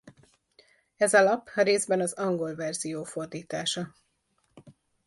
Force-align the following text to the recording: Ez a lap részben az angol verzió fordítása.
Ez 0.95 1.13
a 1.13 1.21
lap 1.23 1.49
részben 1.53 1.99
az 2.01 2.13
angol 2.13 2.55
verzió 2.55 3.03
fordítása. 3.03 3.95